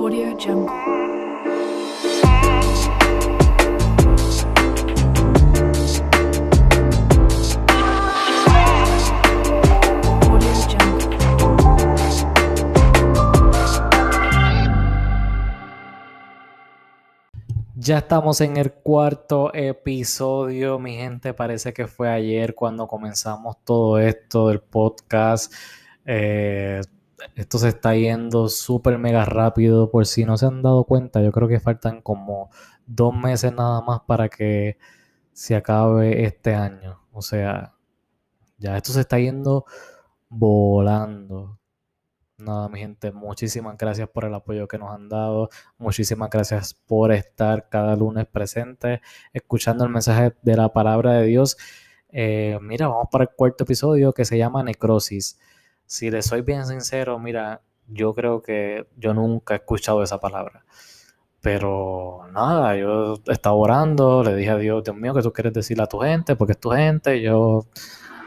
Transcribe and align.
Audio 0.00 0.30
Jungle. 0.38 0.68
Ya 17.74 17.98
estamos 17.98 18.40
en 18.40 18.56
el 18.56 18.70
cuarto 18.72 19.52
episodio, 19.52 20.78
mi 20.78 20.94
gente. 20.94 21.34
Parece 21.34 21.72
que 21.72 21.88
fue 21.88 22.08
ayer 22.08 22.54
cuando 22.54 22.86
comenzamos 22.86 23.56
todo 23.64 23.98
esto 23.98 24.46
del 24.46 24.60
podcast. 24.60 25.52
Eh, 26.06 26.82
esto 27.34 27.58
se 27.58 27.68
está 27.68 27.94
yendo 27.94 28.48
súper 28.48 28.98
mega 28.98 29.24
rápido. 29.24 29.90
Por 29.90 30.06
si 30.06 30.24
no 30.24 30.36
se 30.36 30.46
han 30.46 30.62
dado 30.62 30.84
cuenta, 30.84 31.22
yo 31.22 31.32
creo 31.32 31.48
que 31.48 31.60
faltan 31.60 32.02
como 32.02 32.50
dos 32.86 33.14
meses 33.14 33.52
nada 33.52 33.80
más 33.82 34.00
para 34.06 34.28
que 34.28 34.78
se 35.32 35.56
acabe 35.56 36.24
este 36.24 36.54
año. 36.54 37.00
O 37.12 37.22
sea, 37.22 37.74
ya 38.58 38.76
esto 38.76 38.92
se 38.92 39.00
está 39.00 39.18
yendo 39.18 39.64
volando. 40.28 41.58
Nada, 42.38 42.68
mi 42.68 42.78
gente, 42.78 43.10
muchísimas 43.10 43.76
gracias 43.76 44.08
por 44.08 44.24
el 44.24 44.34
apoyo 44.34 44.68
que 44.68 44.78
nos 44.78 44.90
han 44.94 45.08
dado. 45.08 45.48
Muchísimas 45.76 46.30
gracias 46.30 46.74
por 46.74 47.12
estar 47.12 47.68
cada 47.68 47.96
lunes 47.96 48.26
presente, 48.26 49.00
escuchando 49.32 49.84
el 49.84 49.90
mensaje 49.90 50.34
de 50.42 50.56
la 50.56 50.72
palabra 50.72 51.14
de 51.14 51.26
Dios. 51.26 51.56
Eh, 52.10 52.58
mira, 52.62 52.88
vamos 52.88 53.08
para 53.10 53.24
el 53.24 53.30
cuarto 53.30 53.64
episodio 53.64 54.12
que 54.12 54.24
se 54.24 54.38
llama 54.38 54.62
Necrosis. 54.62 55.38
Si 55.88 56.10
les 56.10 56.26
soy 56.26 56.42
bien 56.42 56.66
sincero, 56.66 57.18
mira, 57.18 57.62
yo 57.88 58.14
creo 58.14 58.42
que 58.42 58.86
yo 58.98 59.14
nunca 59.14 59.54
he 59.54 59.56
escuchado 59.56 60.02
esa 60.02 60.20
palabra. 60.20 60.66
Pero 61.40 62.28
nada, 62.32 62.76
yo 62.76 63.14
estaba 63.26 63.56
orando, 63.56 64.22
le 64.22 64.34
dije 64.36 64.50
a 64.50 64.58
Dios, 64.58 64.84
Dios 64.84 64.96
mío, 64.96 65.14
¿qué 65.14 65.22
tú 65.22 65.32
quieres 65.32 65.54
decirle 65.54 65.84
a 65.84 65.86
tu 65.86 66.00
gente? 66.00 66.36
Porque 66.36 66.52
es 66.52 66.60
tu 66.60 66.70
gente, 66.70 67.22
yo 67.22 67.66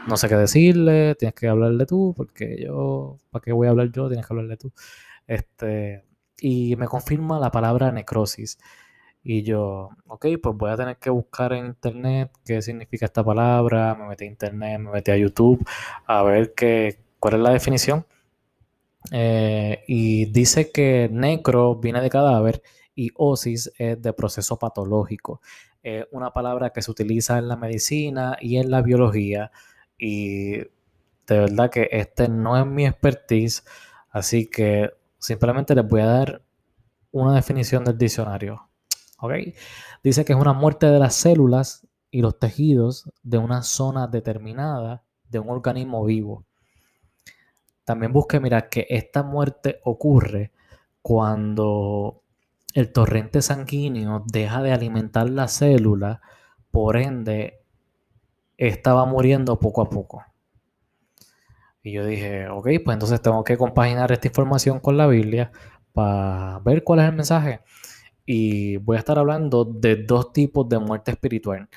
no 0.08 0.16
sé 0.16 0.28
qué 0.28 0.36
decirle, 0.36 1.14
tienes 1.14 1.34
que 1.34 1.48
hablarle 1.48 1.86
tú, 1.86 2.14
porque 2.16 2.56
yo, 2.60 3.18
¿para 3.30 3.42
qué 3.44 3.52
voy 3.52 3.68
a 3.68 3.70
hablar 3.70 3.92
yo? 3.92 4.08
Tienes 4.08 4.26
que 4.26 4.32
hablarle 4.34 4.56
tú. 4.56 4.72
Este, 5.28 6.04
y 6.40 6.74
me 6.76 6.88
confirma 6.88 7.38
la 7.38 7.52
palabra 7.52 7.92
necrosis. 7.92 8.58
Y 9.22 9.42
yo, 9.44 9.90
ok, 10.08 10.26
pues 10.42 10.56
voy 10.56 10.70
a 10.72 10.76
tener 10.76 10.96
que 10.98 11.10
buscar 11.10 11.52
en 11.52 11.66
internet 11.66 12.32
qué 12.44 12.60
significa 12.60 13.06
esta 13.06 13.22
palabra. 13.24 13.94
Me 13.94 14.08
metí 14.08 14.24
a 14.24 14.28
internet, 14.28 14.80
me 14.80 14.90
metí 14.90 15.12
a 15.12 15.16
YouTube 15.16 15.64
a 16.06 16.22
ver 16.24 16.54
qué, 16.54 16.98
cuál 17.22 17.34
es 17.34 17.40
la 17.40 17.52
definición. 17.52 18.04
Eh, 19.12 19.84
y 19.86 20.26
dice 20.26 20.72
que 20.72 21.08
necro 21.12 21.76
viene 21.76 22.00
de 22.00 22.10
cadáver 22.10 22.62
y 22.96 23.10
osis 23.14 23.72
es 23.78 24.02
de 24.02 24.12
proceso 24.12 24.58
patológico. 24.58 25.40
Es 25.84 26.04
una 26.10 26.32
palabra 26.32 26.70
que 26.70 26.82
se 26.82 26.90
utiliza 26.90 27.38
en 27.38 27.46
la 27.46 27.54
medicina 27.54 28.36
y 28.40 28.56
en 28.56 28.72
la 28.72 28.82
biología. 28.82 29.52
Y 29.96 30.56
de 30.56 30.68
verdad 31.28 31.70
que 31.70 31.88
este 31.92 32.28
no 32.28 32.58
es 32.58 32.66
mi 32.66 32.86
expertise, 32.86 33.64
así 34.10 34.50
que 34.50 34.90
simplemente 35.18 35.76
les 35.76 35.86
voy 35.86 36.00
a 36.00 36.06
dar 36.06 36.42
una 37.12 37.36
definición 37.36 37.84
del 37.84 37.96
diccionario. 37.98 38.68
¿Ok? 39.20 39.32
Dice 40.02 40.24
que 40.24 40.32
es 40.32 40.38
una 40.40 40.54
muerte 40.54 40.86
de 40.86 40.98
las 40.98 41.14
células 41.14 41.86
y 42.10 42.20
los 42.20 42.36
tejidos 42.40 43.08
de 43.22 43.38
una 43.38 43.62
zona 43.62 44.08
determinada 44.08 45.04
de 45.28 45.38
un 45.38 45.50
organismo 45.50 46.04
vivo. 46.04 46.44
También 47.92 48.10
busque 48.14 48.40
mirar 48.40 48.70
que 48.70 48.86
esta 48.88 49.22
muerte 49.22 49.80
ocurre 49.84 50.50
cuando 51.02 52.22
el 52.72 52.90
torrente 52.90 53.42
sanguíneo 53.42 54.24
deja 54.26 54.62
de 54.62 54.72
alimentar 54.72 55.28
la 55.28 55.46
célula, 55.46 56.22
por 56.70 56.96
ende, 56.96 57.60
esta 58.56 58.94
va 58.94 59.04
muriendo 59.04 59.58
poco 59.60 59.82
a 59.82 59.90
poco. 59.90 60.24
Y 61.82 61.92
yo 61.92 62.06
dije, 62.06 62.48
ok, 62.48 62.66
pues 62.82 62.94
entonces 62.94 63.20
tengo 63.20 63.44
que 63.44 63.58
compaginar 63.58 64.10
esta 64.10 64.28
información 64.28 64.80
con 64.80 64.96
la 64.96 65.06
Biblia 65.06 65.52
para 65.92 66.60
ver 66.60 66.84
cuál 66.84 67.00
es 67.00 67.08
el 67.10 67.14
mensaje. 67.14 67.60
Y 68.24 68.78
voy 68.78 68.96
a 68.96 69.00
estar 69.00 69.18
hablando 69.18 69.66
de 69.66 69.96
dos 69.96 70.32
tipos 70.32 70.66
de 70.66 70.78
muerte 70.78 71.10
espiritual. 71.10 71.68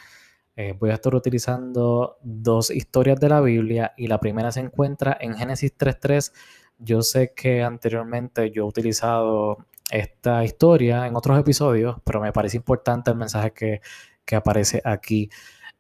Eh, 0.57 0.73
voy 0.79 0.89
a 0.91 0.93
estar 0.93 1.13
utilizando 1.13 2.17
dos 2.21 2.71
historias 2.71 3.19
de 3.19 3.29
la 3.29 3.41
Biblia 3.41 3.93
y 3.97 4.07
la 4.07 4.19
primera 4.19 4.51
se 4.51 4.61
encuentra 4.61 5.17
en 5.19 5.35
Génesis 5.35 5.77
3.3. 5.77 6.33
Yo 6.79 7.01
sé 7.01 7.33
que 7.35 7.61
anteriormente 7.63 8.51
yo 8.51 8.63
he 8.63 8.67
utilizado 8.67 9.65
esta 9.91 10.43
historia 10.43 11.07
en 11.07 11.15
otros 11.15 11.39
episodios, 11.39 11.97
pero 12.03 12.21
me 12.21 12.31
parece 12.31 12.57
importante 12.57 13.11
el 13.11 13.17
mensaje 13.17 13.51
que, 13.51 13.81
que 14.25 14.35
aparece 14.35 14.81
aquí. 14.83 15.29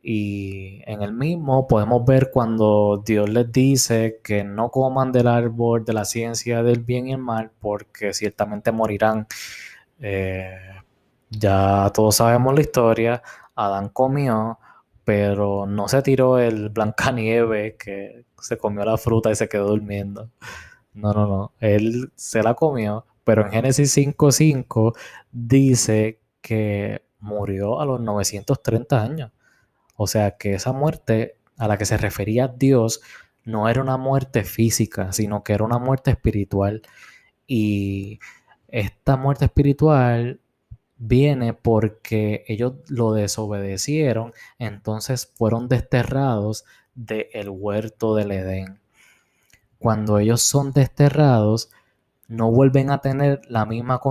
Y 0.01 0.81
en 0.85 1.01
el 1.01 1.13
mismo 1.13 1.67
podemos 1.67 2.05
ver 2.05 2.29
cuando 2.31 3.01
Dios 3.03 3.27
les 3.29 3.51
dice 3.51 4.19
que 4.23 4.43
no 4.43 4.69
coman 4.69 5.11
del 5.11 5.27
árbol 5.27 5.83
de 5.83 5.93
la 5.93 6.05
ciencia 6.05 6.61
del 6.61 6.81
bien 6.81 7.07
y 7.07 7.13
el 7.13 7.17
mal, 7.17 7.51
porque 7.59 8.13
ciertamente 8.13 8.71
morirán. 8.71 9.25
Eh, 9.99 10.74
ya 11.37 11.91
todos 11.93 12.15
sabemos 12.17 12.53
la 12.55 12.61
historia. 12.61 13.23
Adán 13.55 13.89
comió, 13.89 14.59
pero 15.03 15.65
no 15.65 15.87
se 15.87 16.01
tiró 16.01 16.39
el 16.39 16.69
Blancanieve 16.71 17.75
que 17.77 18.25
se 18.39 18.57
comió 18.57 18.85
la 18.85 18.97
fruta 18.97 19.31
y 19.31 19.35
se 19.35 19.49
quedó 19.49 19.67
durmiendo. 19.67 20.29
No, 20.93 21.13
no, 21.13 21.27
no. 21.27 21.53
Él 21.59 22.11
se 22.15 22.43
la 22.43 22.53
comió, 22.53 23.05
pero 23.23 23.45
en 23.45 23.51
Génesis 23.51 23.95
5.5 23.97 24.93
dice 25.31 26.21
que 26.41 27.03
murió 27.19 27.81
a 27.81 27.85
los 27.85 27.99
930 28.01 29.01
años. 29.01 29.31
O 29.95 30.07
sea 30.07 30.37
que 30.37 30.53
esa 30.55 30.73
muerte 30.73 31.37
a 31.57 31.67
la 31.67 31.77
que 31.77 31.85
se 31.85 31.97
refería 31.97 32.47
Dios 32.47 33.01
no 33.45 33.69
era 33.69 33.81
una 33.81 33.97
muerte 33.97 34.43
física, 34.43 35.11
sino 35.13 35.43
que 35.43 35.53
era 35.53 35.63
una 35.63 35.79
muerte 35.79 36.11
espiritual. 36.11 36.81
Y 37.47 38.19
esta 38.67 39.17
muerte 39.17 39.45
espiritual 39.45 40.39
viene 40.97 41.53
porque 41.53 42.43
ellos 42.47 42.73
lo 42.87 43.13
desobedecieron, 43.13 44.33
entonces 44.59 45.31
fueron 45.35 45.67
desterrados 45.67 46.65
del 46.95 47.49
huerto 47.49 48.15
del 48.15 48.31
Edén. 48.31 48.79
Cuando 49.79 50.19
ellos 50.19 50.41
son 50.41 50.71
desterrados, 50.71 51.69
no 52.27 52.49
vuelven 52.51 52.89
a 52.89 53.01
tener 53.01 53.41
la 53.49 53.65
misma, 53.65 54.01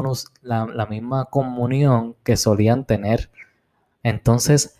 la, 0.43 0.67
la 0.67 0.87
misma 0.87 1.27
comunión 1.27 2.15
que 2.23 2.37
solían 2.37 2.85
tener. 2.85 3.31
Entonces, 4.03 4.79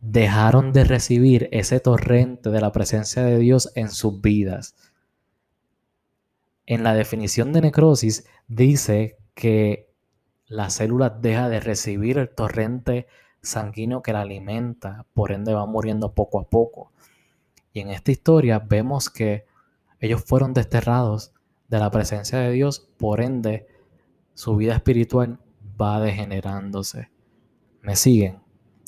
dejaron 0.00 0.72
de 0.72 0.84
recibir 0.84 1.48
ese 1.50 1.80
torrente 1.80 2.50
de 2.50 2.60
la 2.60 2.70
presencia 2.70 3.22
de 3.22 3.38
Dios 3.38 3.72
en 3.74 3.90
sus 3.90 4.20
vidas. 4.20 4.76
En 6.66 6.84
la 6.84 6.94
definición 6.94 7.52
de 7.52 7.62
necrosis 7.62 8.26
dice 8.46 9.16
que 9.34 9.87
la 10.48 10.70
célula 10.70 11.10
deja 11.10 11.48
de 11.48 11.60
recibir 11.60 12.18
el 12.18 12.30
torrente 12.30 13.06
sanguíneo 13.42 14.02
que 14.02 14.12
la 14.12 14.22
alimenta, 14.22 15.06
por 15.14 15.32
ende 15.32 15.52
va 15.54 15.66
muriendo 15.66 16.14
poco 16.14 16.40
a 16.40 16.48
poco. 16.48 16.92
Y 17.72 17.80
en 17.80 17.90
esta 17.90 18.10
historia 18.10 18.58
vemos 18.58 19.10
que 19.10 19.44
ellos 20.00 20.24
fueron 20.24 20.54
desterrados 20.54 21.32
de 21.68 21.78
la 21.78 21.90
presencia 21.90 22.38
de 22.38 22.50
Dios, 22.50 22.88
por 22.98 23.20
ende 23.20 23.66
su 24.34 24.56
vida 24.56 24.74
espiritual 24.74 25.38
va 25.80 26.00
degenerándose. 26.00 27.10
¿Me 27.82 27.94
siguen? 27.94 28.40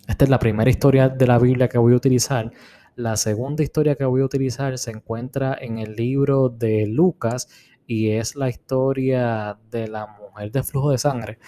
Esta 0.08 0.24
es 0.24 0.30
la 0.30 0.38
primera 0.38 0.70
historia 0.70 1.08
de 1.08 1.26
la 1.26 1.38
Biblia 1.38 1.68
que 1.68 1.78
voy 1.78 1.92
a 1.92 1.96
utilizar. 1.96 2.50
La 2.96 3.16
segunda 3.16 3.62
historia 3.62 3.96
que 3.96 4.04
voy 4.04 4.22
a 4.22 4.24
utilizar 4.24 4.76
se 4.78 4.90
encuentra 4.90 5.56
en 5.60 5.78
el 5.78 5.94
libro 5.94 6.48
de 6.48 6.86
Lucas 6.86 7.48
y 7.90 8.12
es 8.12 8.36
la 8.36 8.48
historia 8.48 9.58
de 9.68 9.88
la 9.88 10.06
mujer 10.06 10.52
de 10.52 10.62
flujo 10.62 10.92
de 10.92 10.98
sangre. 10.98 11.40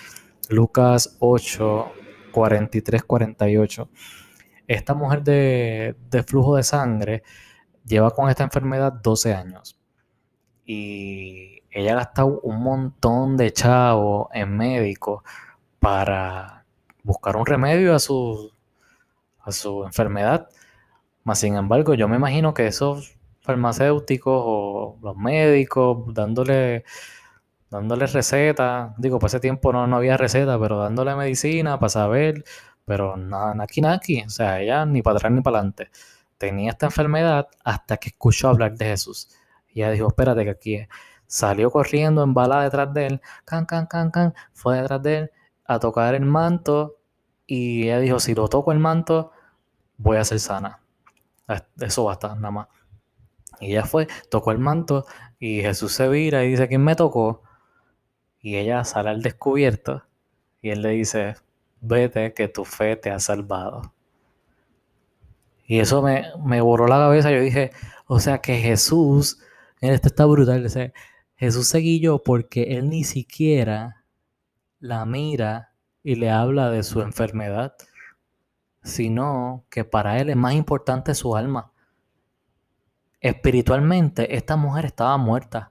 Lucas 0.49 1.17
8, 1.21 1.93
43, 2.33 3.05
48. 3.05 3.89
Esta 4.67 4.93
mujer 4.95 5.23
de, 5.23 5.95
de 6.11 6.23
flujo 6.25 6.57
de 6.57 6.65
sangre 6.65 7.23
lleva 7.85 8.11
con 8.11 8.29
esta 8.29 8.43
enfermedad 8.43 8.93
12 8.93 9.33
años 9.33 9.79
y 10.65 11.63
ella 11.71 11.93
ha 11.93 11.97
gastado 11.99 12.41
un 12.41 12.61
montón 12.61 13.37
de 13.37 13.53
chavo 13.53 14.29
en 14.33 14.57
médicos 14.57 15.23
para 15.79 16.65
buscar 17.05 17.37
un 17.37 17.47
remedio 17.47 17.95
a 17.95 18.01
su, 18.01 18.51
a 19.39 19.53
su 19.53 19.85
enfermedad. 19.85 20.49
Más 21.23 21.39
sin 21.39 21.55
embargo, 21.55 21.95
yo 21.95 22.09
me 22.09 22.17
imagino 22.17 22.53
que 22.53 22.67
esos 22.67 23.17
farmacéuticos 23.43 24.43
o 24.45 24.99
los 25.03 25.17
médicos 25.17 26.15
dándole, 26.15 26.85
dándole 27.71 28.07
recetas, 28.07 28.93
digo, 28.99 29.19
para 29.19 29.29
ese 29.29 29.41
tiempo 29.41 29.73
no, 29.73 29.87
no 29.87 29.97
había 29.97 30.17
receta, 30.17 30.59
pero 30.59 30.79
dándole 30.79 31.15
medicina 31.17 31.79
para 31.79 31.91
saber, 31.91 32.45
pero 32.85 33.17
nada, 33.17 33.55
naki 33.55 33.81
naki, 33.81 34.23
o 34.23 34.31
sea, 34.31 34.61
ella 34.61 34.87
ni 34.87 35.03
para 35.03 35.17
atrás 35.17 35.33
ni 35.33 35.43
para 35.43 35.59
adelante. 35.59 35.91
Tenía 36.39 36.71
esta 36.73 36.87
enfermedad 36.87 37.49
hasta 37.65 37.97
que 37.99 38.11
escuchó 38.11 38.49
hablar 38.49 38.75
de 38.75 38.87
Jesús. 38.87 39.29
Y 39.69 39.83
ella 39.83 39.93
dijo, 39.93 40.09
espérate 40.09 40.45
que 40.45 40.51
aquí 40.51 40.89
salió 41.27 41.71
corriendo 41.71 42.23
en 42.23 42.35
bala 42.35 42.63
detrás 42.63 42.93
de 42.93 43.07
él, 43.07 43.21
can, 43.45 43.65
can, 43.67 43.87
can, 43.87 44.11
can, 44.11 44.35
fue 44.53 44.79
detrás 44.81 45.03
de 45.03 45.19
él 45.19 45.31
a 45.65 45.79
tocar 45.79 46.15
el 46.15 46.25
manto 46.25 46.99
y 47.47 47.85
ella 47.85 48.01
dijo, 48.01 48.21
si 48.21 48.35
lo 48.35 48.49
toco 48.49 48.73
el 48.73 48.79
manto, 48.79 49.33
voy 49.97 50.17
a 50.19 50.25
ser 50.25 50.41
sana. 50.41 50.81
Eso 51.79 52.05
basta, 52.05 52.35
nada 52.35 52.51
más. 52.51 52.69
Y 53.63 53.73
ella 53.73 53.85
fue, 53.85 54.09
tocó 54.29 54.51
el 54.53 54.59
manto 54.59 55.07
y 55.39 55.63
Jesús 55.63 55.93
se 55.93 56.09
vira 56.09 56.45
y 56.45 56.51
dice, 56.51 56.69
¿quién 56.69 56.83
me 56.83 56.97
tocó? 56.97 57.43
Y 58.41 58.57
ella 58.57 58.85
sale 58.85 59.11
al 59.11 59.23
descubierto 59.23 60.03
y 60.61 60.71
él 60.71 60.83
le 60.83 60.91
dice, 60.91 61.37
vete 61.81 62.35
que 62.35 62.49
tu 62.49 62.65
fe 62.65 62.97
te 62.97 63.11
ha 63.11 63.21
salvado. 63.21 63.95
Y 65.67 65.81
eso 65.81 66.03
me, 66.03 66.25
me 66.45 66.61
borró 66.61 66.87
la 66.87 66.97
cabeza. 66.97 67.31
Yo 67.31 67.41
dije, 67.41 67.71
o 68.07 68.21
sea 68.21 68.39
que 68.39 68.57
Jesús, 68.57 69.41
esto 69.81 70.09
está 70.09 70.27
brutal. 70.27 70.69
Jesús 71.37 71.69
se 71.69 71.79
guilló 71.79 72.23
porque 72.23 72.77
él 72.77 72.89
ni 72.89 73.05
siquiera 73.05 74.05
la 74.81 75.07
mira 75.07 75.73
y 76.03 76.17
le 76.17 76.31
habla 76.31 76.71
de 76.71 76.83
su 76.83 77.01
enfermedad, 77.01 77.75
sino 78.83 79.65
que 79.71 79.85
para 79.85 80.19
él 80.19 80.31
es 80.31 80.37
más 80.37 80.55
importante 80.55 81.15
su 81.15 81.37
alma. 81.37 81.72
Espiritualmente, 83.23 84.35
esta 84.35 84.57
mujer 84.57 84.85
estaba 84.85 85.17
muerta. 85.17 85.71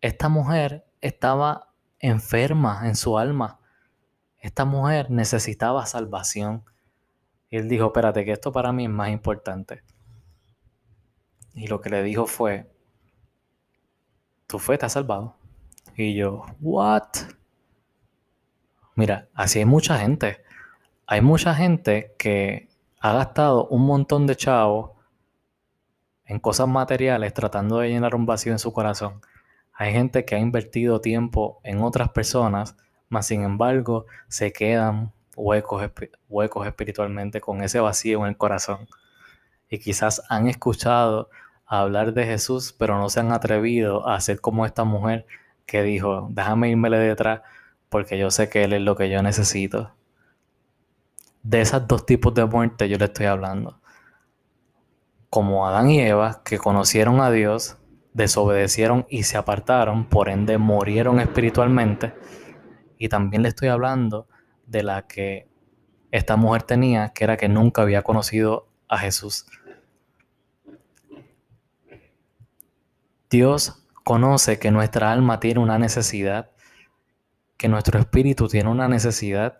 Esta 0.00 0.28
mujer 0.28 0.86
estaba 1.00 1.74
enferma 1.98 2.86
en 2.86 2.94
su 2.94 3.18
alma. 3.18 3.58
Esta 4.38 4.64
mujer 4.64 5.10
necesitaba 5.10 5.86
salvación. 5.86 6.64
Y 7.50 7.56
él 7.56 7.68
dijo, 7.68 7.86
espérate, 7.86 8.24
que 8.24 8.30
esto 8.30 8.52
para 8.52 8.72
mí 8.72 8.84
es 8.84 8.90
más 8.90 9.08
importante. 9.08 9.82
Y 11.52 11.66
lo 11.66 11.80
que 11.80 11.90
le 11.90 12.04
dijo 12.04 12.26
fue, 12.26 12.70
tu 14.46 14.60
fe 14.60 14.78
te 14.78 14.86
ha 14.86 14.88
salvado. 14.88 15.34
Y 15.96 16.14
yo, 16.14 16.44
¿what? 16.60 17.08
Mira, 18.94 19.28
así 19.34 19.58
hay 19.58 19.64
mucha 19.64 19.98
gente. 19.98 20.44
Hay 21.08 21.22
mucha 21.22 21.56
gente 21.56 22.14
que 22.16 22.68
ha 23.00 23.14
gastado 23.14 23.66
un 23.66 23.84
montón 23.84 24.28
de 24.28 24.36
chavos 24.36 24.97
en 26.28 26.38
cosas 26.38 26.68
materiales 26.68 27.34
tratando 27.34 27.78
de 27.78 27.88
llenar 27.88 28.14
un 28.14 28.26
vacío 28.26 28.52
en 28.52 28.58
su 28.58 28.72
corazón. 28.72 29.20
Hay 29.72 29.92
gente 29.92 30.24
que 30.24 30.34
ha 30.34 30.38
invertido 30.38 31.00
tiempo 31.00 31.58
en 31.64 31.82
otras 31.82 32.10
personas, 32.10 32.76
mas 33.08 33.26
sin 33.26 33.42
embargo 33.42 34.06
se 34.28 34.52
quedan 34.52 35.12
huecos, 35.34 35.90
huecos 36.28 36.66
espiritualmente 36.66 37.40
con 37.40 37.62
ese 37.62 37.80
vacío 37.80 38.20
en 38.20 38.26
el 38.26 38.36
corazón. 38.36 38.86
Y 39.70 39.78
quizás 39.78 40.22
han 40.28 40.48
escuchado 40.48 41.30
hablar 41.66 42.12
de 42.12 42.26
Jesús, 42.26 42.74
pero 42.78 42.98
no 42.98 43.08
se 43.08 43.20
han 43.20 43.32
atrevido 43.32 44.06
a 44.06 44.20
ser 44.20 44.40
como 44.40 44.66
esta 44.66 44.84
mujer 44.84 45.26
que 45.64 45.82
dijo, 45.82 46.28
déjame 46.30 46.70
irme 46.70 46.90
detrás 46.90 47.40
porque 47.88 48.18
yo 48.18 48.30
sé 48.30 48.50
que 48.50 48.64
Él 48.64 48.74
es 48.74 48.82
lo 48.82 48.96
que 48.96 49.08
yo 49.08 49.22
necesito. 49.22 49.92
De 51.42 51.62
esos 51.62 51.88
dos 51.88 52.04
tipos 52.04 52.34
de 52.34 52.44
muerte 52.44 52.88
yo 52.88 52.98
le 52.98 53.06
estoy 53.06 53.26
hablando. 53.26 53.80
Como 55.30 55.66
Adán 55.66 55.90
y 55.90 56.00
Eva, 56.00 56.42
que 56.44 56.58
conocieron 56.58 57.20
a 57.20 57.30
Dios, 57.30 57.76
desobedecieron 58.14 59.06
y 59.08 59.24
se 59.24 59.36
apartaron, 59.36 60.08
por 60.08 60.28
ende 60.28 60.58
murieron 60.58 61.20
espiritualmente. 61.20 62.14
Y 62.98 63.08
también 63.08 63.42
le 63.42 63.48
estoy 63.50 63.68
hablando 63.68 64.28
de 64.66 64.82
la 64.82 65.06
que 65.06 65.48
esta 66.10 66.36
mujer 66.36 66.62
tenía, 66.62 67.10
que 67.10 67.24
era 67.24 67.36
que 67.36 67.48
nunca 67.48 67.82
había 67.82 68.02
conocido 68.02 68.68
a 68.88 68.98
Jesús. 68.98 69.46
Dios 73.30 73.86
conoce 74.04 74.58
que 74.58 74.70
nuestra 74.70 75.12
alma 75.12 75.38
tiene 75.38 75.60
una 75.60 75.78
necesidad, 75.78 76.50
que 77.58 77.68
nuestro 77.68 77.98
espíritu 77.98 78.48
tiene 78.48 78.70
una 78.70 78.88
necesidad. 78.88 79.58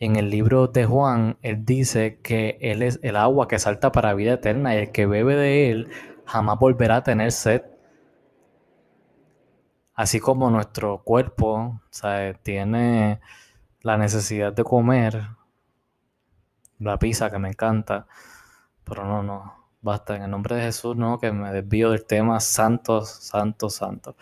En 0.00 0.16
el 0.16 0.30
libro 0.30 0.66
de 0.66 0.84
Juan, 0.84 1.38
Él 1.42 1.64
dice 1.64 2.20
que 2.20 2.58
Él 2.60 2.82
es 2.82 2.98
el 3.02 3.16
agua 3.16 3.48
que 3.48 3.58
salta 3.58 3.92
para 3.92 4.14
vida 4.14 4.34
eterna 4.34 4.74
y 4.74 4.78
el 4.78 4.92
que 4.92 5.06
bebe 5.06 5.36
de 5.36 5.70
Él 5.70 5.88
jamás 6.26 6.58
volverá 6.58 6.96
a 6.96 7.02
tener 7.02 7.32
sed. 7.32 7.62
Así 9.94 10.18
como 10.18 10.50
nuestro 10.50 11.02
cuerpo 11.04 11.80
tiene 12.42 13.20
la 13.82 13.96
necesidad 13.96 14.52
de 14.52 14.64
comer, 14.64 15.28
la 16.80 16.98
pizza 16.98 17.30
que 17.30 17.38
me 17.38 17.48
encanta, 17.50 18.06
pero 18.82 19.04
no, 19.04 19.22
no, 19.22 19.68
basta, 19.82 20.16
en 20.16 20.22
el 20.22 20.30
nombre 20.30 20.56
de 20.56 20.62
Jesús, 20.62 20.96
no, 20.96 21.20
que 21.20 21.30
me 21.30 21.52
desvío 21.52 21.90
del 21.90 22.04
tema 22.04 22.40
santos, 22.40 23.10
santos, 23.10 23.74
santos. 23.76 24.16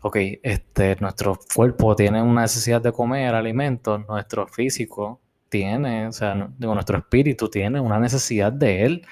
Ok, 0.00 0.16
este, 0.42 0.96
nuestro 1.00 1.38
cuerpo 1.54 1.96
tiene 1.96 2.22
una 2.22 2.42
necesidad 2.42 2.80
de 2.80 2.92
comer 2.92 3.34
alimentos, 3.34 4.06
nuestro 4.06 4.46
físico 4.46 5.20
tiene, 5.48 6.06
o 6.06 6.12
sea, 6.12 6.50
digo, 6.56 6.74
nuestro 6.74 6.98
espíritu 6.98 7.48
tiene 7.48 7.80
una 7.80 7.98
necesidad 7.98 8.52
de 8.52 8.84
Él 8.84 9.06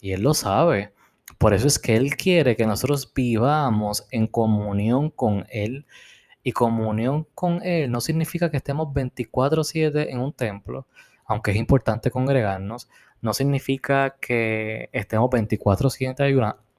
y 0.00 0.12
Él 0.12 0.22
lo 0.22 0.32
sabe. 0.32 0.94
Por 1.38 1.52
eso 1.52 1.66
es 1.66 1.78
que 1.78 1.96
Él 1.96 2.16
quiere 2.16 2.56
que 2.56 2.66
nosotros 2.66 3.12
vivamos 3.14 4.06
en 4.10 4.26
comunión 4.26 5.10
con 5.10 5.46
Él. 5.50 5.86
Y 6.42 6.52
comunión 6.52 7.26
con 7.34 7.62
Él 7.62 7.90
no 7.90 8.00
significa 8.00 8.50
que 8.50 8.56
estemos 8.56 8.88
24/7 8.94 10.10
en 10.10 10.20
un 10.20 10.32
templo, 10.32 10.86
aunque 11.26 11.52
es 11.52 11.56
importante 11.58 12.10
congregarnos, 12.10 12.88
no 13.20 13.34
significa 13.34 14.16
que 14.20 14.88
estemos 14.92 15.30
24/7 15.30 16.22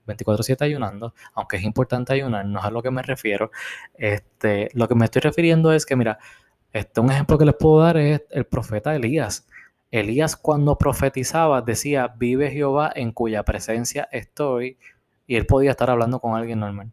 24 0.06 0.44
ayunando, 0.60 1.14
aunque 1.34 1.58
es 1.58 1.64
importante 1.64 2.14
ayunar, 2.14 2.46
no 2.46 2.60
es 2.60 2.66
a 2.66 2.72
lo 2.72 2.82
que 2.82 2.92
me 2.92 3.02
refiero. 3.02 3.52
Este, 3.94 4.70
lo 4.74 4.88
que 4.88 4.96
me 4.96 5.06
estoy 5.06 5.22
refiriendo 5.22 5.72
es 5.72 5.86
que, 5.86 5.96
mira, 5.96 6.20
este, 6.72 7.02
un 7.02 7.12
ejemplo 7.12 7.38
que 7.38 7.46
les 7.46 7.56
puedo 7.56 7.80
dar 7.80 7.98
es 7.98 8.24
el 8.32 8.46
profeta 8.46 8.96
Elías. 8.96 9.48
Elías 9.92 10.36
cuando 10.36 10.78
profetizaba 10.78 11.62
decía, 11.62 12.14
vive 12.18 12.52
Jehová 12.52 12.92
en 12.96 13.12
cuya 13.12 13.44
presencia 13.44 14.10
estoy, 14.12 14.78
y 15.28 15.36
él 15.36 15.46
podía 15.46 15.72
estar 15.72 15.90
hablando 15.90 16.20
con 16.20 16.36
alguien 16.36 16.60
normal. 16.60 16.92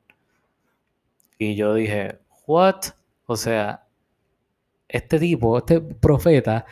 Y 1.39 1.56
yo 1.56 1.75
dije, 1.75 2.19
what? 2.47 2.83
O 3.27 3.37
sea, 3.37 3.87
este 4.89 5.19
tipo, 5.19 5.56
este 5.59 5.81
profeta, 5.81 6.67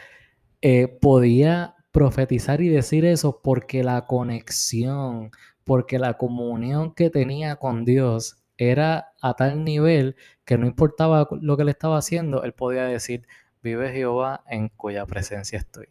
eh, 0.60 0.88
podía 0.88 1.76
profetizar 1.92 2.60
y 2.60 2.68
decir 2.68 3.04
eso 3.04 3.40
porque 3.42 3.82
la 3.82 4.06
conexión, 4.06 5.30
porque 5.68 5.98
la 5.98 6.14
comunión 6.14 6.94
que 6.94 7.10
tenía 7.10 7.56
con 7.56 7.84
Dios 7.84 8.42
era 8.56 9.12
a 9.20 9.34
tal 9.34 9.64
nivel 9.64 10.16
que 10.46 10.56
no 10.56 10.66
importaba 10.66 11.28
lo 11.42 11.58
que 11.58 11.64
le 11.64 11.72
estaba 11.72 11.98
haciendo, 11.98 12.42
él 12.42 12.54
podía 12.54 12.84
decir, 12.84 13.28
vive 13.62 13.92
Jehová 13.92 14.42
en 14.48 14.70
cuya 14.70 15.04
presencia 15.04 15.58
estoy. 15.58 15.90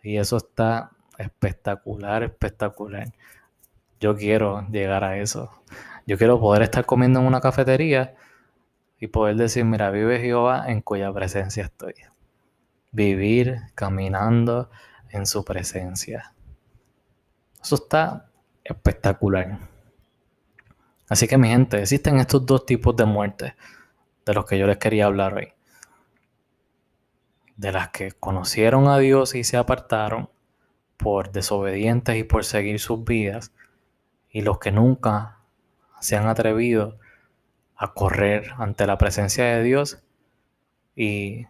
Y 0.00 0.18
eso 0.18 0.36
está 0.36 0.92
espectacular, 1.18 2.22
espectacular. 2.22 3.08
Yo 3.98 4.14
quiero 4.14 4.64
llegar 4.70 5.02
a 5.02 5.18
eso. 5.18 5.50
Yo 6.06 6.16
quiero 6.16 6.38
poder 6.38 6.62
estar 6.62 6.86
comiendo 6.86 7.18
en 7.18 7.26
una 7.26 7.40
cafetería 7.40 8.14
y 9.00 9.08
poder 9.08 9.34
decir, 9.34 9.64
mira, 9.64 9.90
vive 9.90 10.20
Jehová 10.20 10.66
en 10.68 10.82
cuya 10.82 11.12
presencia 11.12 11.64
estoy. 11.64 11.94
Vivir 12.92 13.58
caminando 13.74 14.70
en 15.10 15.26
su 15.26 15.44
presencia. 15.44 16.32
Eso 17.60 17.74
está 17.74 18.30
espectacular. 18.64 19.58
Así 21.08 21.28
que 21.28 21.38
mi 21.38 21.48
gente, 21.48 21.80
existen 21.80 22.18
estos 22.18 22.44
dos 22.46 22.66
tipos 22.66 22.96
de 22.96 23.04
muertes 23.04 23.52
de 24.24 24.34
los 24.34 24.46
que 24.46 24.58
yo 24.58 24.66
les 24.66 24.78
quería 24.78 25.06
hablar 25.06 25.34
hoy 25.34 25.54
de 27.56 27.72
las 27.72 27.90
que 27.90 28.12
conocieron 28.12 28.88
a 28.88 28.98
Dios 28.98 29.34
y 29.34 29.44
se 29.44 29.56
apartaron 29.56 30.30
por 30.96 31.32
desobedientes 31.32 32.16
y 32.16 32.24
por 32.24 32.44
seguir 32.44 32.80
sus 32.80 33.04
vidas, 33.04 33.52
y 34.30 34.42
los 34.42 34.58
que 34.58 34.72
nunca 34.72 35.38
se 36.00 36.16
han 36.16 36.26
atrevido 36.26 36.98
a 37.76 37.92
correr 37.94 38.52
ante 38.58 38.86
la 38.86 38.98
presencia 38.98 39.44
de 39.44 39.62
Dios 39.62 40.02
y 40.96 41.46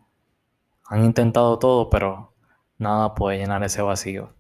han 0.87 1.05
intentado 1.05 1.59
todo, 1.59 1.91
pero 1.91 2.33
nada 2.79 3.15
puede 3.15 3.39
llenar 3.39 3.63
ese 3.65 3.83
vacío. 3.83 4.33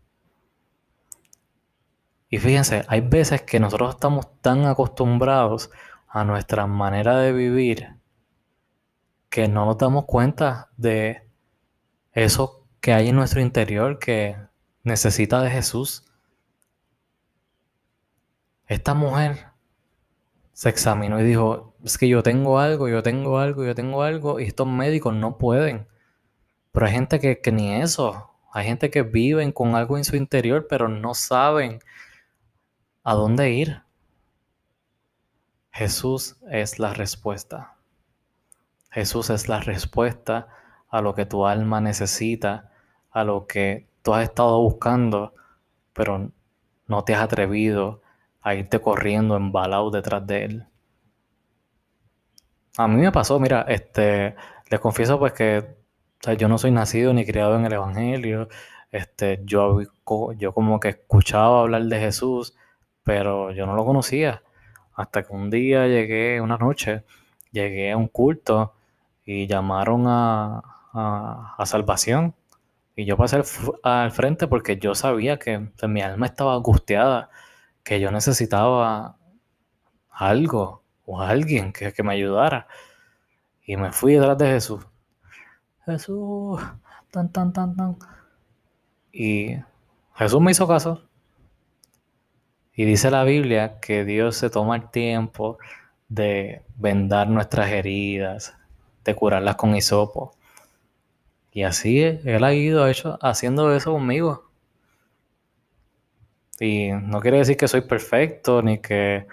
Y 2.34 2.38
fíjense, 2.38 2.84
hay 2.88 3.00
veces 3.00 3.42
que 3.42 3.60
nosotros 3.60 3.94
estamos 3.94 4.26
tan 4.40 4.66
acostumbrados 4.66 5.70
a 6.08 6.24
nuestra 6.24 6.66
manera 6.66 7.16
de 7.18 7.32
vivir 7.32 7.94
que 9.30 9.46
no 9.46 9.66
nos 9.66 9.78
damos 9.78 10.06
cuenta 10.06 10.68
de 10.76 11.28
eso 12.10 12.66
que 12.80 12.92
hay 12.92 13.10
en 13.10 13.14
nuestro 13.14 13.40
interior 13.40 14.00
que 14.00 14.36
necesita 14.82 15.42
de 15.42 15.50
Jesús. 15.50 16.12
Esta 18.66 18.94
mujer 18.94 19.46
se 20.54 20.70
examinó 20.70 21.20
y 21.20 21.22
dijo, 21.22 21.76
es 21.84 21.96
que 21.96 22.08
yo 22.08 22.24
tengo 22.24 22.58
algo, 22.58 22.88
yo 22.88 23.04
tengo 23.04 23.38
algo, 23.38 23.64
yo 23.64 23.76
tengo 23.76 24.02
algo, 24.02 24.40
y 24.40 24.46
estos 24.46 24.66
médicos 24.66 25.14
no 25.14 25.38
pueden. 25.38 25.86
Pero 26.72 26.86
hay 26.86 26.92
gente 26.94 27.20
que, 27.20 27.40
que 27.40 27.52
ni 27.52 27.74
eso, 27.74 28.32
hay 28.52 28.66
gente 28.66 28.90
que 28.90 29.02
viven 29.02 29.52
con 29.52 29.76
algo 29.76 29.96
en 29.96 30.04
su 30.04 30.16
interior, 30.16 30.66
pero 30.68 30.88
no 30.88 31.14
saben 31.14 31.78
a 33.04 33.14
dónde 33.14 33.50
ir. 33.50 33.82
Jesús 35.70 36.36
es 36.50 36.78
la 36.78 36.94
respuesta. 36.94 37.76
Jesús 38.90 39.30
es 39.30 39.48
la 39.48 39.60
respuesta 39.60 40.48
a 40.88 41.00
lo 41.00 41.14
que 41.14 41.26
tu 41.26 41.46
alma 41.46 41.80
necesita, 41.80 42.70
a 43.10 43.24
lo 43.24 43.46
que 43.46 43.88
tú 44.02 44.14
has 44.14 44.24
estado 44.24 44.60
buscando, 44.60 45.34
pero 45.92 46.30
no 46.86 47.04
te 47.04 47.14
has 47.14 47.22
atrevido 47.22 48.02
a 48.40 48.54
irte 48.54 48.80
corriendo 48.80 49.36
embalado 49.36 49.90
detrás 49.90 50.26
de 50.26 50.44
él. 50.44 50.66
A 52.76 52.88
mí 52.88 53.00
me 53.00 53.12
pasó, 53.12 53.38
mira, 53.38 53.62
este, 53.68 54.34
les 54.70 54.80
confieso 54.80 55.18
pues 55.18 55.32
que 55.32 55.58
o 56.24 56.24
sea, 56.24 56.34
yo 56.34 56.48
no 56.48 56.56
soy 56.56 56.70
nacido 56.70 57.12
ni 57.12 57.26
criado 57.26 57.56
en 57.56 57.66
el 57.66 57.72
Evangelio. 57.74 58.48
Este, 58.90 59.42
yo, 59.44 59.80
yo 60.38 60.54
como 60.54 60.80
que 60.80 60.88
escuchaba 60.88 61.60
hablar 61.60 61.82
de 61.82 62.00
Jesús, 62.00 62.56
pero 63.04 63.52
yo 63.52 63.66
no 63.66 63.76
lo 63.76 63.84
conocía. 63.84 64.42
Hasta 64.94 65.22
que 65.22 65.32
un 65.32 65.50
día 65.50 65.86
llegué, 65.86 66.40
una 66.40 66.56
noche, 66.56 67.04
llegué 67.52 67.92
a 67.92 67.96
un 67.96 68.08
culto 68.08 68.74
y 69.24 69.46
llamaron 69.46 70.06
a, 70.06 70.62
a, 70.92 71.66
salvación. 71.66 72.34
Y 72.96 73.04
yo 73.04 73.16
pasé 73.16 73.42
al, 73.82 74.10
frente 74.12 74.46
porque 74.46 74.78
yo 74.78 74.94
sabía 74.94 75.38
que 75.38 75.68
mi 75.86 76.00
alma 76.00 76.26
estaba 76.26 76.54
angustiada, 76.54 77.30
que 77.82 78.00
yo 78.00 78.10
necesitaba 78.10 79.16
algo 80.10 80.82
o 81.06 81.20
alguien 81.20 81.72
que, 81.72 81.92
que 81.92 82.02
me 82.02 82.14
ayudara. 82.14 82.66
Y 83.66 83.76
me 83.76 83.92
fui 83.92 84.14
detrás 84.14 84.38
de 84.38 84.46
Jesús. 84.46 84.86
Jesús, 85.84 86.60
tan, 87.10 87.30
tan, 87.30 87.52
tan, 87.52 87.76
tan. 87.76 87.98
Y 89.12 89.56
Jesús 90.14 90.40
me 90.40 90.50
hizo 90.52 90.66
caso. 90.66 91.02
Y 92.76 92.84
dice 92.84 93.10
la 93.10 93.24
Biblia 93.24 93.78
que 93.80 94.04
Dios 94.04 94.36
se 94.36 94.50
toma 94.50 94.76
el 94.76 94.90
tiempo 94.90 95.58
de 96.08 96.62
vendar 96.76 97.28
nuestras 97.28 97.70
heridas, 97.70 98.56
de 99.04 99.14
curarlas 99.14 99.56
con 99.56 99.76
hisopo. 99.76 100.32
Y 101.52 101.62
así 101.62 102.02
Él 102.02 102.42
ha 102.44 102.52
ido 102.52 102.88
hecho, 102.88 103.18
haciendo 103.22 103.74
eso 103.74 103.92
conmigo. 103.92 104.50
Y 106.60 106.90
no 106.92 107.20
quiere 107.20 107.38
decir 107.38 107.56
que 107.56 107.68
soy 107.68 107.82
perfecto 107.82 108.62
ni 108.62 108.78
que 108.78 109.26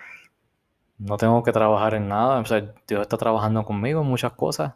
no 1.00 1.18
tengo 1.18 1.44
que 1.44 1.52
trabajar 1.52 1.96
en 1.96 2.08
nada. 2.08 2.40
O 2.40 2.46
sea, 2.46 2.74
Dios 2.88 3.02
está 3.02 3.18
trabajando 3.18 3.64
conmigo 3.66 4.02
en 4.02 4.08
muchas 4.08 4.34
cosas. 4.34 4.74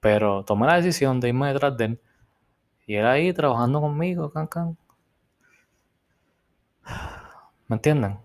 Pero 0.00 0.44
tomé 0.44 0.66
la 0.66 0.76
decisión 0.76 1.20
de 1.20 1.28
irme 1.28 1.52
detrás 1.52 1.76
de 1.76 1.84
él. 1.86 2.00
Y 2.86 2.96
él 2.96 3.06
ahí 3.06 3.32
trabajando 3.32 3.80
conmigo, 3.80 4.30
can, 4.32 4.46
can. 4.46 4.76
¿Me 7.72 7.76
entienden? 7.76 8.18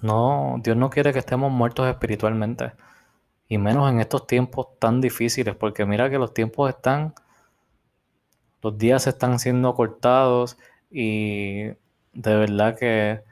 No, 0.00 0.60
Dios 0.62 0.76
no 0.76 0.90
quiere 0.90 1.12
que 1.12 1.18
estemos 1.18 1.50
muertos 1.50 1.88
espiritualmente. 1.88 2.74
Y 3.48 3.58
menos 3.58 3.90
en 3.90 3.98
estos 3.98 4.28
tiempos 4.28 4.78
tan 4.78 5.00
difíciles, 5.00 5.56
porque 5.56 5.84
mira 5.84 6.08
que 6.08 6.18
los 6.18 6.34
tiempos 6.34 6.70
están, 6.70 7.14
los 8.62 8.78
días 8.78 9.08
están 9.08 9.40
siendo 9.40 9.74
cortados 9.74 10.56
y 10.88 11.64
de 12.12 12.36
verdad 12.36 12.78
que 12.78 13.24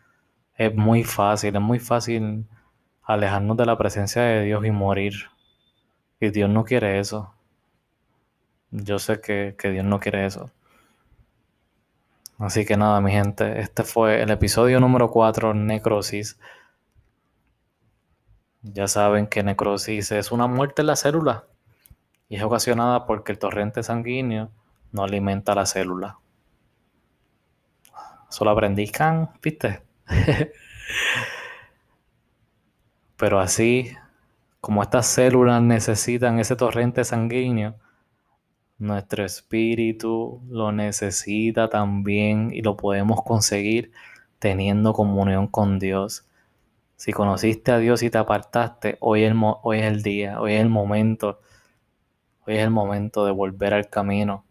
es 0.57 0.75
muy 0.75 1.04
fácil, 1.04 1.54
es 1.54 1.62
muy 1.62 1.78
fácil 1.78 2.49
alejarnos 3.04 3.59
de 3.59 3.66
la 3.66 3.78
presencia 3.78 4.23
de 4.23 4.42
Dios 4.42 4.66
y 4.66 4.73
morir. 4.73 5.14
Y 6.21 6.30
Dios 6.30 6.50
no 6.50 6.64
quiere 6.64 6.99
eso. 6.99 7.33
Yo 8.73 8.99
sé 8.99 9.21
que, 9.21 9.54
que 9.57 9.71
Dios 9.71 9.85
no 9.85 10.00
quiere 10.00 10.26
eso. 10.26 10.50
Así 12.40 12.64
que 12.64 12.78
nada, 12.78 13.02
mi 13.02 13.12
gente, 13.12 13.61
este 13.61 13.85
fue 13.85 14.23
el 14.23 14.30
episodio 14.30 14.80
número 14.80 15.11
4, 15.11 15.52
Necrosis. 15.52 16.38
Ya 18.62 18.88
saben 18.88 19.26
que 19.26 19.42
necrosis 19.42 20.11
es 20.11 20.32
una 20.32 20.47
muerte 20.47 20.80
en 20.80 20.87
la 20.87 20.97
célula 20.97 21.44
y 22.30 22.37
es 22.37 22.42
ocasionada 22.42 23.04
porque 23.04 23.32
el 23.32 23.38
torrente 23.38 23.82
sanguíneo 23.82 24.50
no 24.90 25.04
alimenta 25.04 25.54
la 25.54 25.66
célula. 25.66 26.18
Solo 28.30 28.52
aprendí, 28.52 28.88
can, 28.88 29.28
¿viste? 29.42 29.82
Pero 33.18 33.38
así 33.38 33.94
como 34.62 34.82
estas 34.82 35.06
células 35.06 35.61
necesitan 35.61 36.38
ese 36.38 36.56
torrente 36.56 37.04
sanguíneo, 37.04 37.75
nuestro 38.80 39.25
espíritu 39.25 40.42
lo 40.49 40.72
necesita 40.72 41.68
también 41.68 42.50
y 42.52 42.62
lo 42.62 42.76
podemos 42.76 43.22
conseguir 43.22 43.92
teniendo 44.38 44.92
comunión 44.92 45.46
con 45.46 45.78
Dios. 45.78 46.26
Si 46.96 47.12
conociste 47.12 47.72
a 47.72 47.78
Dios 47.78 48.02
y 48.02 48.10
te 48.10 48.18
apartaste, 48.18 48.96
hoy 49.00 49.25
es, 49.25 49.32
el, 49.32 49.38
hoy 49.62 49.78
es 49.78 49.84
el 49.84 50.02
día, 50.02 50.40
hoy 50.40 50.54
es 50.54 50.60
el 50.62 50.68
momento, 50.68 51.40
hoy 52.46 52.56
es 52.56 52.64
el 52.64 52.70
momento 52.70 53.25
de 53.25 53.32
volver 53.32 53.75
al 53.75 53.88
camino. 53.88 54.44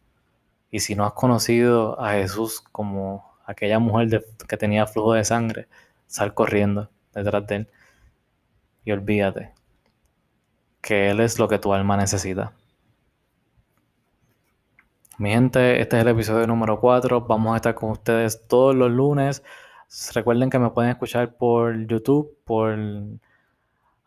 Y 0.71 0.79
si 0.81 0.95
no 0.95 1.05
has 1.05 1.13
conocido 1.13 1.99
a 2.01 2.13
Jesús 2.13 2.61
como 2.71 3.25
aquella 3.45 3.79
mujer 3.79 4.25
que 4.47 4.57
tenía 4.57 4.87
flujo 4.87 5.13
de 5.13 5.25
sangre, 5.25 5.67
sal 6.07 6.33
corriendo 6.33 6.89
detrás 7.13 7.45
de 7.47 7.55
él 7.55 7.67
y 8.85 8.91
olvídate 8.91 9.53
que 10.81 11.09
Él 11.09 11.19
es 11.19 11.39
lo 11.39 11.47
que 11.47 11.59
tu 11.59 11.73
alma 11.73 11.97
necesita. 11.97 12.53
Mi 15.19 15.31
gente, 15.31 15.81
este 15.81 15.97
es 15.97 16.03
el 16.03 16.07
episodio 16.07 16.47
número 16.47 16.79
4. 16.79 17.19
Vamos 17.27 17.53
a 17.53 17.57
estar 17.57 17.75
con 17.75 17.91
ustedes 17.91 18.47
todos 18.47 18.73
los 18.73 18.89
lunes. 18.89 19.43
Recuerden 20.13 20.49
que 20.49 20.59
me 20.59 20.69
pueden 20.69 20.91
escuchar 20.91 21.35
por 21.35 21.75
YouTube, 21.87 22.37
por 22.45 22.79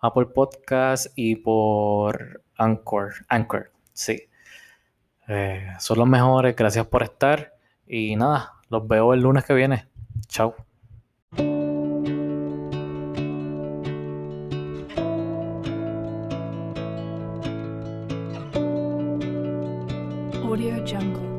Apple 0.00 0.26
Podcast 0.34 1.08
y 1.14 1.36
por 1.36 2.42
Anchor. 2.56 3.12
Anchor, 3.28 3.70
sí. 3.92 4.22
Eh, 5.28 5.66
son 5.80 5.98
los 5.98 6.08
mejores. 6.08 6.56
Gracias 6.56 6.86
por 6.86 7.02
estar. 7.02 7.56
Y 7.86 8.16
nada, 8.16 8.54
los 8.70 8.88
veo 8.88 9.12
el 9.12 9.20
lunes 9.20 9.44
que 9.44 9.52
viene. 9.52 9.86
Chao. 10.28 10.56
Audio 20.62 20.86
Jungle. 20.86 21.31